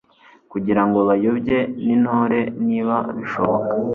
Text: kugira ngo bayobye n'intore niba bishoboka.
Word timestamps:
kugira 0.51 0.81
ngo 0.87 0.99
bayobye 1.07 1.57
n'intore 1.83 2.39
niba 2.67 2.97
bishoboka. 3.17 3.73